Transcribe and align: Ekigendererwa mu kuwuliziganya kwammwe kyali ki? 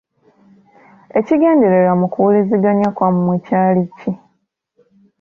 Ekigendererwa 1.19 1.93
mu 2.01 2.07
kuwuliziganya 2.13 2.87
kwammwe 2.95 3.35
kyali 3.45 3.83
ki? 3.97 4.11